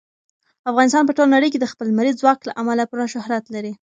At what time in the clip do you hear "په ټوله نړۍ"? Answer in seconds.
1.05-1.49